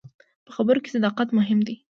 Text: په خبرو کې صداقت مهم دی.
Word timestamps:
په 0.45 0.51
خبرو 0.55 0.83
کې 0.83 0.93
صداقت 0.95 1.27
مهم 1.39 1.59
دی. 1.67 1.75